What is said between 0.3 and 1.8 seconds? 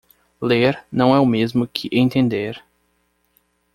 Ler não é o mesmo